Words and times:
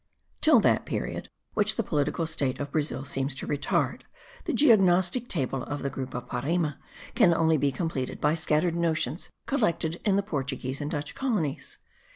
Till 0.41 0.59
that 0.61 0.87
period, 0.87 1.29
which 1.53 1.75
the 1.75 1.83
political 1.83 2.25
state 2.25 2.59
of 2.59 2.71
Brazil 2.71 3.05
seems 3.05 3.35
to 3.35 3.45
retard, 3.45 4.01
the 4.45 4.51
geognostic 4.51 5.27
table 5.27 5.61
of 5.61 5.83
the 5.83 5.91
group 5.91 6.15
of 6.15 6.25
Parime 6.27 6.73
can 7.13 7.35
only 7.35 7.55
be 7.57 7.71
completed 7.71 8.19
by 8.19 8.33
scattered 8.33 8.75
notions 8.75 9.29
collected 9.45 10.01
in 10.03 10.15
the 10.15 10.23
Portuguese 10.23 10.81
and 10.81 10.89
Dutch 10.89 11.13
colonies. 11.13 11.77